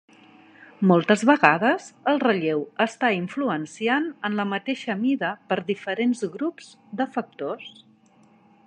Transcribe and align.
Moltes 0.91 1.23
vegades 1.29 1.89
el 2.13 2.17
relleu 2.23 2.63
està 2.85 3.11
influenciant 3.19 4.09
en 4.31 4.41
la 4.41 4.47
mateixa 4.55 4.97
mida 5.05 5.31
per 5.53 5.61
diferents 5.71 6.27
grups 6.39 6.75
de 7.03 7.11
factors. 7.19 7.71